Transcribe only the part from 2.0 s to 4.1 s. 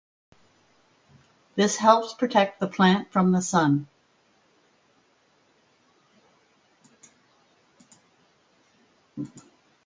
protect the plant from the sun.